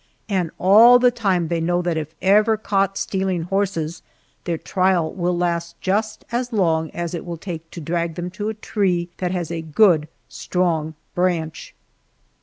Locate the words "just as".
5.79-6.51